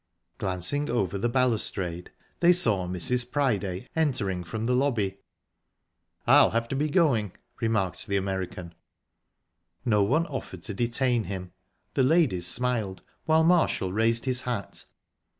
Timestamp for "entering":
3.95-4.43